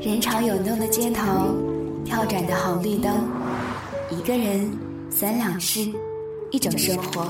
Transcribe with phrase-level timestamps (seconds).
[0.00, 1.24] 人潮涌动的街头，
[2.04, 3.12] 跳转的红绿灯，
[4.12, 4.70] 一个人，
[5.10, 5.90] 三两事，
[6.52, 7.26] 一种生活。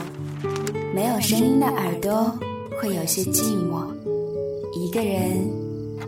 [0.95, 2.31] 没有声音的耳朵
[2.79, 3.87] 会有些寂寞。
[4.75, 5.51] 一个人，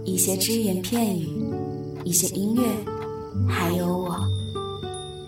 [0.05, 1.29] 一些只言片语，
[2.05, 2.63] 一些音乐，
[3.49, 4.21] 还有我。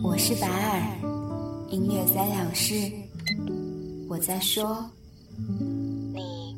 [0.02, 0.82] 我是白尔，
[1.70, 2.74] 音乐三两事，
[4.06, 4.84] 我在说，
[6.12, 6.54] 你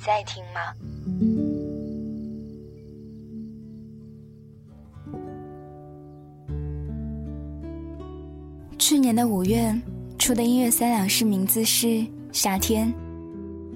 [0.00, 0.60] 在听吗？
[8.92, 9.74] 去年的五月
[10.18, 11.86] 出的音乐三两事名字是
[12.30, 12.86] 《夏天》，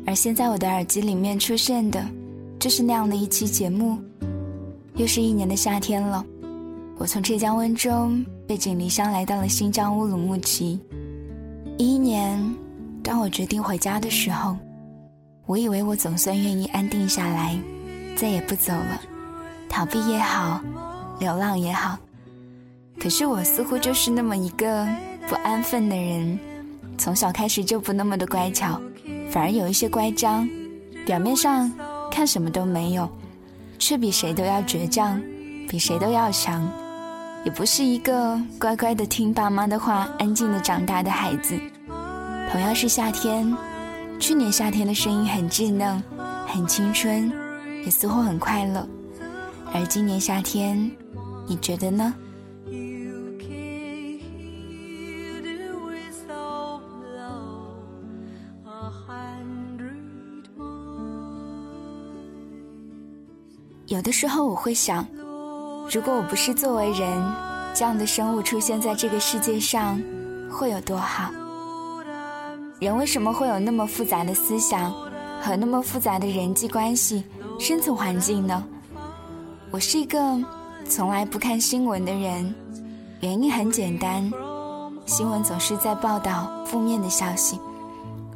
[0.07, 2.07] 而现在我的耳机里面出现的，
[2.59, 3.97] 就是那样的一期节目。
[4.97, 6.23] 又是一年的夏天了，
[6.99, 8.11] 我从浙江温州
[8.47, 10.79] 背井离乡来到了新疆乌鲁木齐。
[11.79, 12.39] 一一年，
[13.03, 14.55] 当我决定回家的时候，
[15.47, 17.59] 我以为我总算愿意安定下来，
[18.17, 19.01] 再也不走了，
[19.67, 20.61] 逃避也好，
[21.19, 21.99] 流浪也好。
[22.99, 24.87] 可是我似乎就是那么一个
[25.29, 26.39] 不安分的人，
[26.99, 28.81] 从小开始就不那么的乖巧，
[29.31, 30.49] 反而有一些乖张。
[31.05, 31.71] 表面上
[32.11, 33.09] 看什么都没有，
[33.79, 35.23] 却比谁都要倔强，
[35.69, 36.69] 比谁都要强。
[37.45, 41.57] 也不是一个乖乖的听爸妈的话、安静的长大的孩子。
[42.51, 43.57] 同样是夏天，
[44.19, 46.03] 去年夏天的声音很稚嫩，
[46.45, 47.31] 很青春，
[47.85, 48.85] 也似乎很快乐。
[49.73, 50.91] 而今年夏天，
[51.47, 52.13] 你觉得呢？
[63.97, 65.07] 有的时候我会想，
[65.91, 67.35] 如果我不是作为人
[67.73, 69.99] 这样的生物出现在这个世界上，
[70.51, 71.31] 会有多好？
[72.79, 74.93] 人为什么会有那么复杂的思想
[75.41, 77.25] 和那么复杂的人际关系、
[77.59, 78.63] 生存环境呢？
[79.71, 80.21] 我是一个
[80.87, 82.55] 从来不看新闻的人，
[83.21, 84.31] 原因很简单，
[85.07, 87.59] 新闻总是在报道负面的消息。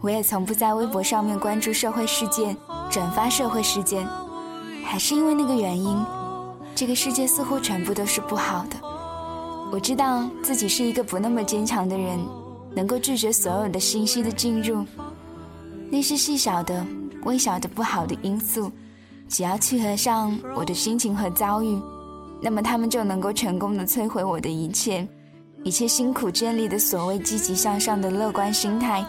[0.01, 2.57] 我也从不在微博上面关注社会事件、
[2.91, 4.09] 转发社会事件。
[4.91, 6.05] 还是因为那个原因，
[6.75, 8.77] 这个世界似乎全部都是不好的。
[9.71, 12.19] 我知道自己是一个不那么坚强的人，
[12.75, 14.85] 能够拒绝所有的信息的进入。
[15.93, 16.85] 那些细小的、
[17.23, 18.69] 微小的不好的因素，
[19.29, 21.81] 只要契合上我的心情和遭遇，
[22.43, 25.07] 那么他们就能够成功的摧毁我的一切，
[25.63, 29.07] 一切辛苦建立的所谓积极向上的乐观心态，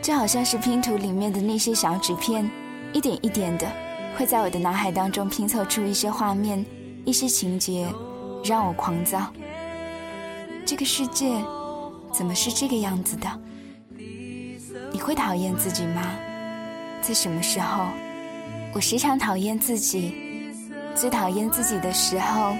[0.00, 2.50] 就好像是拼图里面的那些小纸片，
[2.94, 3.70] 一点一点的。
[4.18, 6.66] 会在我的脑海当中拼凑出一些画面、
[7.04, 7.86] 一些情节，
[8.44, 9.32] 让我狂躁。
[10.66, 11.40] 这个世界
[12.12, 13.28] 怎么是这个样子的？
[14.90, 16.02] 你会讨厌自己吗？
[17.00, 17.86] 在什么时候？
[18.74, 20.12] 我时常讨厌自己。
[20.96, 22.56] 最讨厌自己的时候，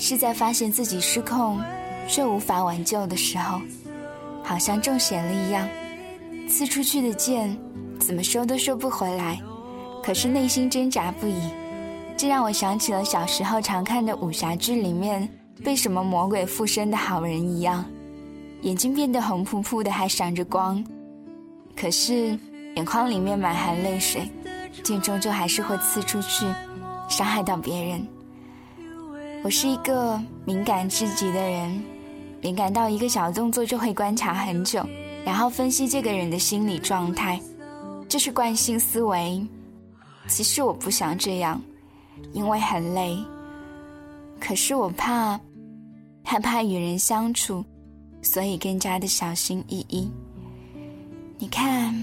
[0.00, 1.62] 是在发现自己失控
[2.08, 3.60] 却无法挽救的时候，
[4.42, 5.68] 好像中邪了一样，
[6.48, 7.56] 刺出去的剑
[8.00, 9.40] 怎么收都收不回来。
[10.06, 11.34] 可是内心挣扎不已，
[12.16, 15.28] 这让我想起了小时候常看的武侠剧里面
[15.64, 17.84] 被什么魔鬼附身的好人一样，
[18.62, 20.82] 眼睛变得红扑扑的，还闪着光，
[21.74, 22.38] 可是
[22.76, 24.30] 眼眶里面满含泪水，
[24.84, 26.46] 剑终究还是会刺出去，
[27.08, 28.06] 伤害到别人。
[29.42, 31.82] 我是一个敏感至极的人，
[32.40, 34.86] 敏感到一个小动作就会观察很久，
[35.24, 37.40] 然后分析这个人的心理状态，
[38.08, 39.44] 这是惯性思维。
[40.28, 41.60] 其实我不想这样，
[42.32, 43.16] 因为很累。
[44.40, 45.40] 可是我怕，
[46.22, 47.64] 害怕与人相处，
[48.20, 50.10] 所以更加的小心翼翼。
[51.38, 51.94] 你看，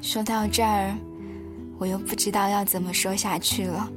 [0.00, 0.94] 说到这儿，
[1.78, 3.88] 我又不知道要怎么说下去了。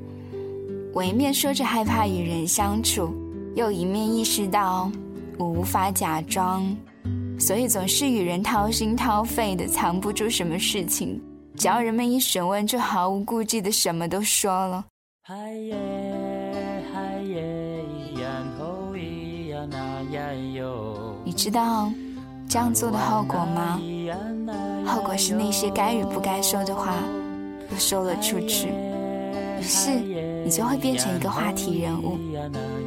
[0.93, 3.13] 我一面说着害怕与人相处，
[3.55, 4.89] 又一面意识到
[5.37, 6.63] 我无法假装，
[7.37, 11.21] 所以总是与人掏心掏肺的，藏不住什么事情。
[11.57, 14.85] 只要人们一审问，就毫无顾忌的什么都说了。
[21.23, 21.91] 你知道
[22.47, 23.79] 这样做的后果吗？
[24.85, 26.93] 后果是那些该与不该说的话
[27.69, 28.67] 都说了出去，
[29.59, 29.89] 于是
[30.45, 32.19] 你就会变成一个话题人物，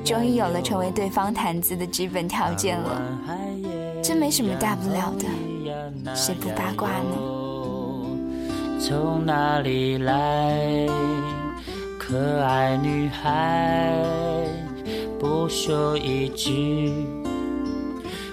[0.05, 3.03] 终于有了成为对方谈资的基本条件了。
[4.03, 7.38] 这没什么大不了的，谁不八卦呢？
[8.79, 10.87] 从哪里来？
[11.99, 13.93] 可爱女孩，
[15.19, 16.91] 不说一句，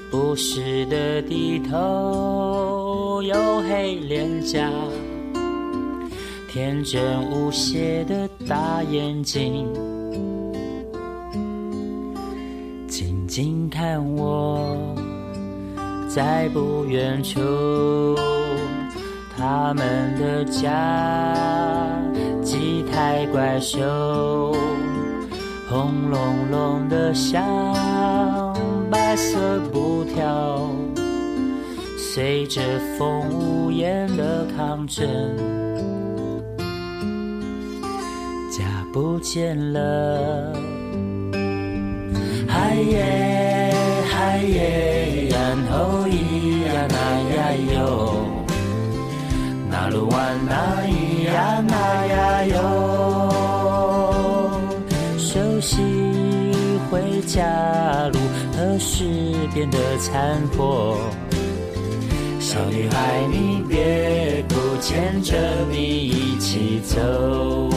[0.10, 4.72] 不时的低头，黝黑脸颊，
[6.48, 9.68] 天真无邪的大眼睛，
[12.88, 14.78] 静静看我，
[16.08, 17.42] 在不远处，
[19.38, 21.92] 他们的家
[22.42, 24.56] 几台怪兽，
[25.70, 27.44] 轰隆隆的响，
[28.90, 30.70] 白色布条
[31.98, 32.62] 随着
[32.98, 35.06] 风无言的抗争，
[38.50, 40.54] 家不见了。
[42.48, 43.74] 嗨耶
[44.10, 46.96] 嗨耶，然后咿呀那
[47.36, 48.15] 呀哟，
[49.88, 51.76] 那路弯那咿呀那
[52.08, 52.58] 呀哟，
[55.16, 55.78] 熟悉
[56.90, 58.18] 回家路
[58.58, 59.06] 何时
[59.54, 60.98] 变得残破？
[62.40, 65.38] 小女孩，你别哭，牵着
[65.70, 67.70] 你一起走，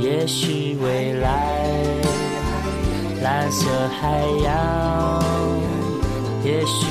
[0.00, 1.52] 也许未来。
[3.22, 3.68] 蓝色
[4.00, 5.22] 海洋，
[6.42, 6.86] 也许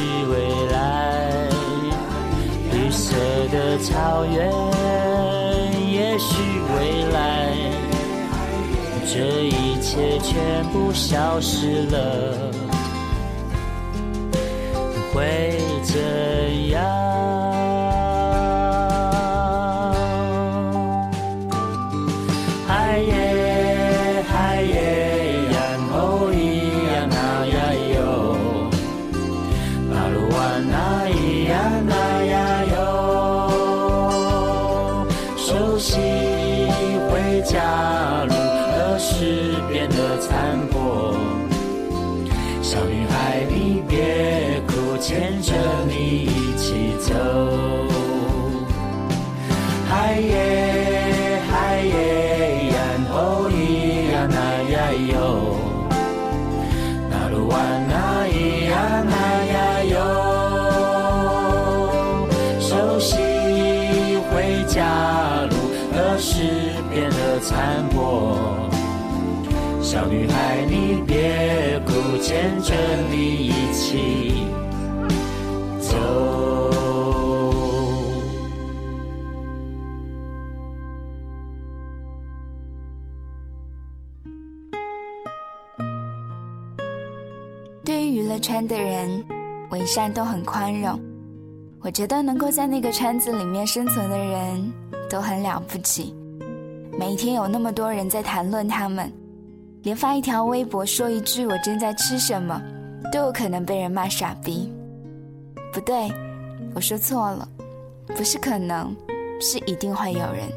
[3.16, 4.52] 绿色的草原，
[5.90, 6.36] 也许
[6.76, 7.56] 未来。
[9.08, 12.52] 这一切全部消失了，
[15.14, 17.15] 会怎样？
[57.56, 58.74] 往哪咿呀
[59.10, 59.16] 哪
[59.54, 59.56] 呀
[59.94, 59.96] 哟
[62.60, 63.16] 熟悉
[64.30, 64.34] 回
[64.68, 65.56] 家路
[65.94, 66.34] 何时
[66.92, 68.70] 变得残破。
[69.82, 72.74] 小女孩你别哭牵着
[73.10, 74.45] 你一起
[88.68, 89.24] 的人，
[89.70, 91.00] 我一向都很宽容。
[91.82, 94.74] 我觉得能够在那个圈子里面生存的人
[95.10, 96.16] 都很了不起。
[96.98, 99.12] 每一天有那么多人在谈论他们，
[99.84, 102.62] 连发一条微博说一句“我正在吃什么”，
[103.12, 104.72] 都有可能被人骂傻逼。
[105.72, 106.10] 不对，
[106.74, 107.48] 我说错了，
[108.08, 108.96] 不是可能，
[109.40, 110.50] 是一定会有人。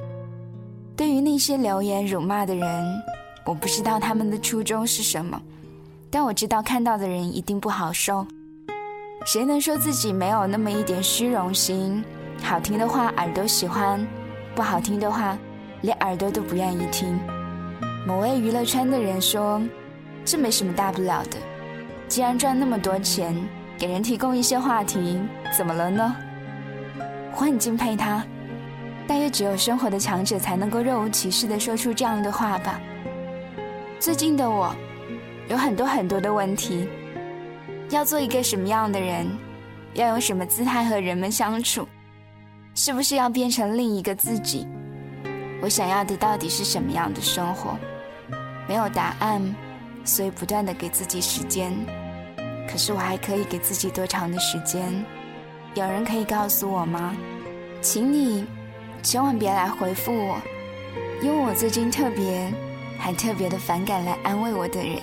[0.97, 3.03] 对于那些留言辱骂的人，
[3.45, 5.41] 我不知道他们的初衷是什么，
[6.11, 8.27] 但我知道看到的人一定不好受。
[9.27, 12.05] 谁能说自己没有那么一点虚荣心？
[12.43, 14.07] 好听的话耳朵喜欢，
[14.55, 15.37] 不好听的话。
[15.83, 17.17] 连耳朵都不愿意听。
[18.05, 19.63] 某位娱乐圈的人说
[20.27, 21.37] ：“这没什么大不了的，
[22.09, 23.33] 既然赚那么多钱，
[23.79, 25.21] 给人提供一些话题，
[25.57, 26.17] 怎么了呢？”
[27.37, 28.25] 我很敬佩他，
[29.07, 32.81] 大约只有生活的强者才能够若无其事地说出这样的话吧。
[34.01, 34.75] 最近的我，
[35.49, 36.87] 有很多很多的问题：
[37.91, 39.27] 要做一个什么样的人？
[39.95, 41.89] 要用什么姿态和人们相处？
[42.75, 44.69] 是不是要变成另一个自己？
[45.63, 47.77] 我想要的到底是什么样的生活？
[48.69, 49.43] 没有答案，
[50.05, 51.73] 所以不断的给自己时间。
[52.71, 54.83] 可是我还可以给自己多长的时间？
[55.75, 57.17] 有人可以告诉我吗？
[57.81, 58.45] 请你
[59.03, 60.37] 千万别来回复我，
[61.23, 62.53] 因为我最近特别，
[62.99, 65.01] 还特别的反感来安慰我的人。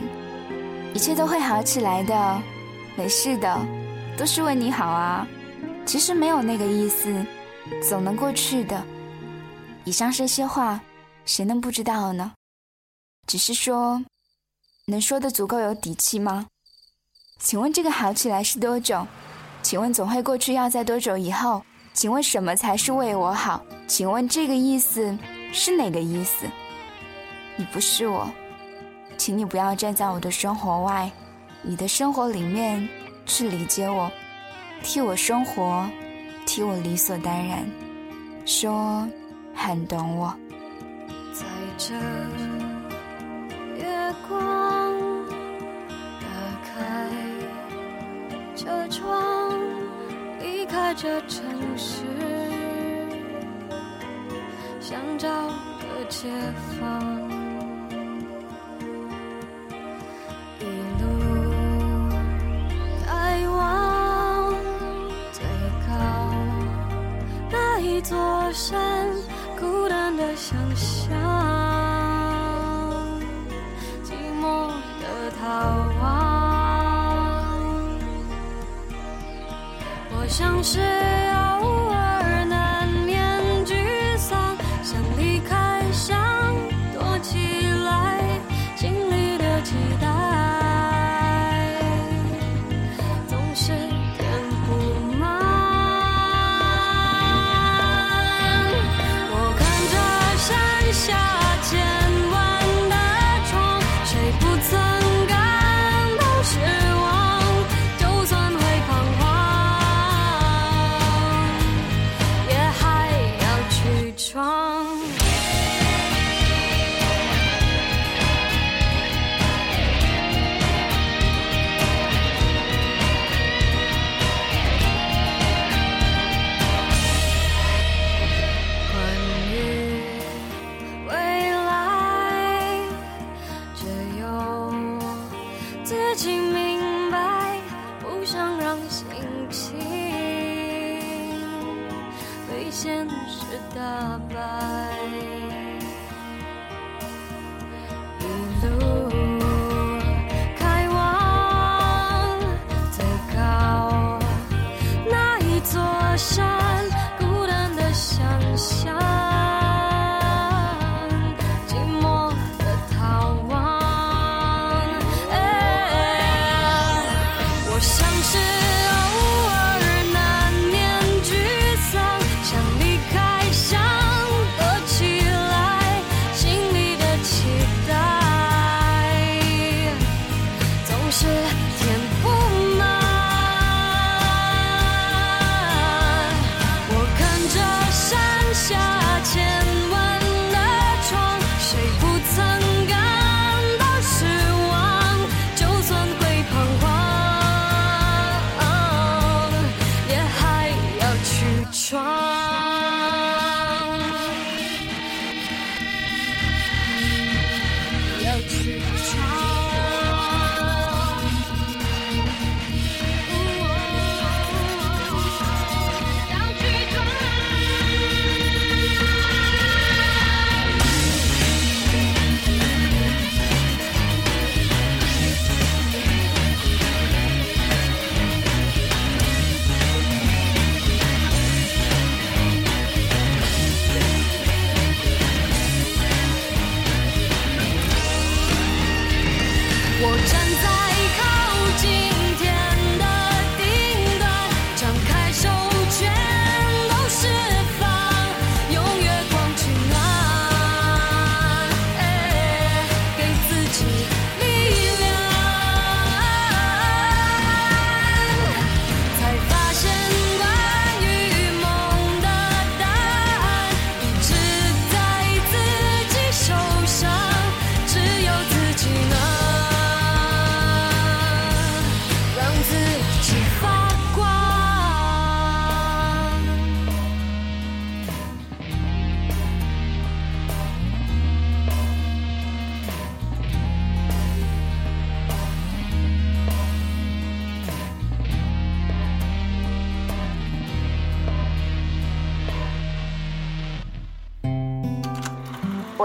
[0.95, 2.41] 一切都会好起来的，
[2.95, 3.59] 没事的，
[4.17, 5.27] 都是为你好啊。
[5.85, 7.13] 其实没有那个意思，
[7.85, 8.81] 总能过去的。
[9.83, 10.79] 以上这些话，
[11.25, 12.31] 谁能不知道呢？
[13.27, 14.01] 只是说，
[14.87, 16.47] 能说的足够有底气吗？
[17.39, 19.05] 请问这个好起来是多久？
[19.61, 21.61] 请问总会过去要在多久以后？
[21.93, 23.61] 请问什么才是为我好？
[23.85, 25.17] 请问这个意思
[25.51, 26.45] 是哪个意思？
[27.57, 28.31] 你不是我，
[29.17, 31.11] 请你不要站在我的生活外，
[31.61, 32.87] 你的生活里面
[33.25, 34.11] 去理解我，
[34.83, 35.85] 替我生活，
[36.45, 37.65] 替我理所当然，
[38.45, 39.07] 说。
[39.57, 40.35] 很懂我，
[41.33, 41.45] 在
[41.77, 41.95] 这
[43.77, 44.93] 月光，
[46.19, 46.27] 打
[46.65, 47.09] 开
[48.53, 49.57] 车窗，
[50.41, 51.41] 离开这城
[51.77, 52.03] 市，
[54.81, 56.27] 想找个解
[56.77, 57.24] 放，
[68.07, 69.07] 座山，
[69.59, 71.09] 孤单的想象，
[74.03, 74.67] 寂寞
[75.01, 75.47] 的逃
[75.99, 76.03] 亡。
[80.11, 81.34] 我像是。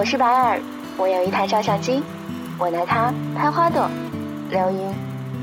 [0.01, 0.59] 我是白尔，
[0.97, 2.03] 我有一台照相机，
[2.59, 3.87] 我拿它拍花朵、
[4.49, 4.95] 流云、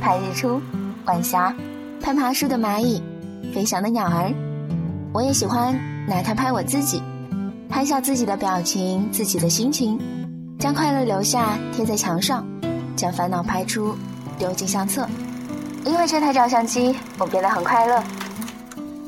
[0.01, 0.59] 拍日出、
[1.05, 1.55] 晚霞、
[2.01, 2.99] 拍爬树的蚂蚁、
[3.53, 4.33] 飞翔的鸟儿。
[5.13, 7.03] 我也喜欢拿它拍我自己，
[7.69, 9.99] 拍下自己的表情、自己的心情，
[10.57, 12.43] 将快乐留下贴在墙上，
[12.95, 13.95] 将烦恼拍出
[14.39, 15.07] 丢进相册。
[15.85, 18.03] 因为这台照相机，我变得很快乐。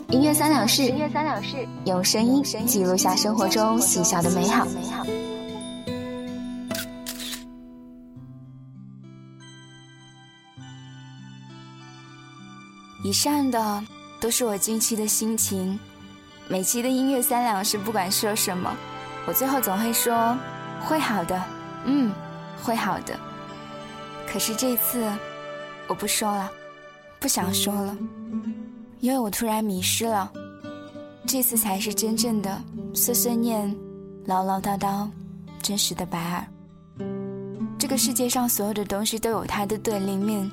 [0.10, 4.68] 音乐三两事，音乐三两事，用声音记录下生活中细小的美好。
[13.10, 13.84] 以上的
[14.20, 15.80] 都是我近期的心情。
[16.48, 18.72] 每期的音乐三两事，不管说什么，
[19.26, 20.38] 我最后总会说
[20.80, 21.44] 会好的，
[21.86, 22.14] 嗯，
[22.62, 23.20] 会好的。
[24.32, 25.12] 可是这次
[25.88, 26.52] 我不说了，
[27.20, 27.98] 不想说了，
[29.00, 30.32] 因为我突然迷失了。
[31.26, 32.62] 这次才是真正的
[32.94, 33.76] 碎碎念、
[34.28, 35.10] 唠唠叨叨、
[35.64, 36.46] 真实的白耳。
[37.80, 40.48] 这个世界上所有的东西都有它的对立面，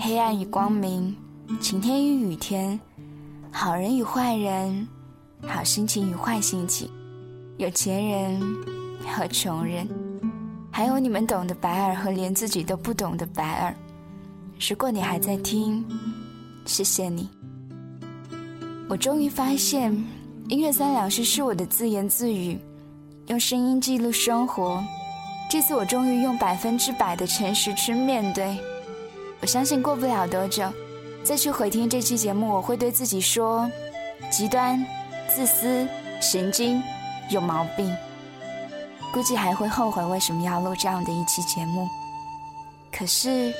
[0.00, 1.14] 黑暗与光明，
[1.60, 2.78] 晴天与雨天，
[3.50, 4.86] 好人与坏人，
[5.46, 6.90] 好心情与坏心情。
[7.58, 8.40] 有钱人
[9.06, 9.88] 和穷人，
[10.70, 13.74] 还有你们懂的白耳和连自己都不懂的白耳。
[14.68, 15.84] 如果你还在听，
[16.64, 17.28] 谢谢你。
[18.88, 19.92] 我终于发现，
[20.48, 22.58] 音乐三两事是我的自言自语，
[23.28, 24.82] 用声音记录生活。
[25.50, 28.58] 这次我终于用百分之百的诚实去面对。
[29.40, 30.64] 我相信过不了多久，
[31.24, 33.70] 再去回听这期节目，我会对自己说：
[34.30, 34.84] 极端、
[35.28, 35.86] 自私、
[36.20, 36.82] 神经、
[37.30, 37.96] 有毛病。
[39.12, 41.88] 估计还会后悔为什么要录这样的一期节目。
[42.90, 43.54] 可是，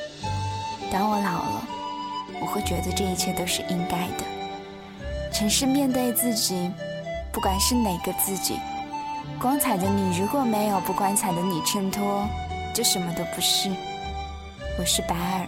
[0.90, 1.68] 当我老了，
[2.40, 4.24] 我会觉得这一切都是应该的。
[5.32, 6.70] 诚实面对自己，
[7.32, 8.58] 不管是哪个自己。
[9.40, 12.26] 光彩的你，如果没有不光彩的你衬托，
[12.74, 13.70] 就什么都不是。
[14.78, 15.46] 我是白尔，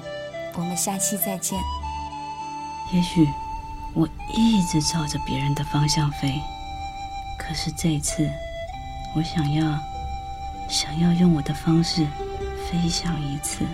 [0.54, 1.58] 我们下期再见。
[2.92, 3.28] 也许
[3.92, 6.40] 我一直照着别人的方向飞，
[7.38, 8.30] 可是这一次，
[9.16, 9.78] 我想要，
[10.68, 12.06] 想要用我的方式
[12.66, 13.64] 飞翔一次。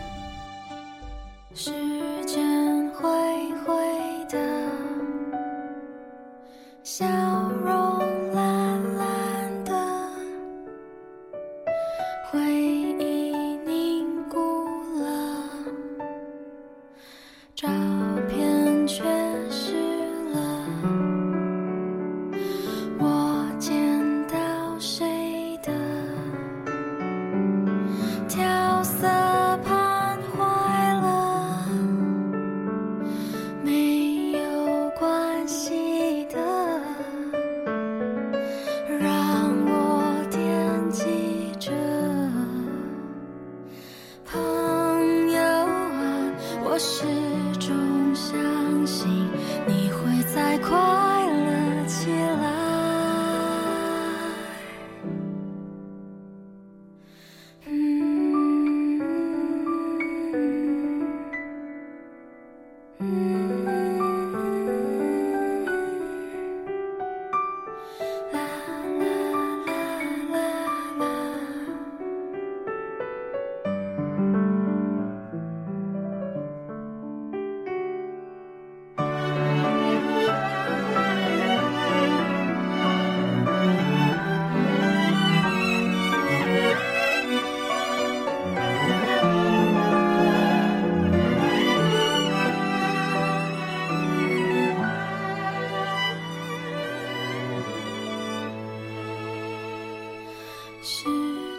[100.82, 101.04] 时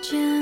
[0.01, 0.40] 间。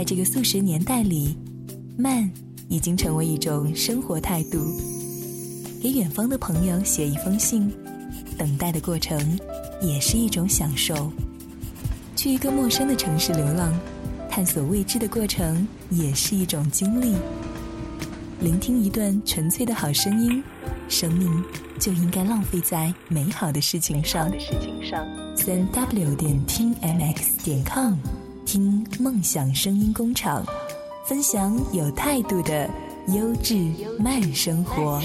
[0.00, 1.36] 在这个速食年代里，
[1.98, 2.26] 慢
[2.70, 4.58] 已经成为一种生活态度。
[5.82, 7.70] 给远方的朋友写一封信，
[8.38, 9.38] 等待的过程
[9.82, 11.12] 也是一种享受。
[12.16, 13.78] 去一个陌生的城市流浪，
[14.30, 17.14] 探索未知的过程也是一种经历。
[18.40, 20.42] 聆听一段纯粹的好声音，
[20.88, 21.44] 生命
[21.78, 24.32] 就应该浪费在美好的事情上。
[25.36, 27.96] 三 w 点听 mx 点 com，
[28.52, 30.44] 听梦想声音工厂，
[31.06, 32.68] 分享有态度的
[33.14, 33.54] 优质
[33.96, 35.00] 慢生活。